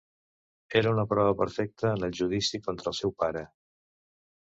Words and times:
Era 0.79 0.93
una 0.95 1.05
prova 1.11 1.35
perfecta 1.43 1.93
en 1.99 2.09
el 2.09 2.19
judici 2.23 2.63
contra 2.71 2.93
el 2.95 3.01
seu 3.05 3.17
pare. 3.25 3.49